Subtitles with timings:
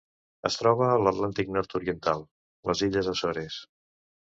[0.47, 2.25] Es troba a l'Atlàntic nord-oriental:
[2.71, 3.63] les illes Açores.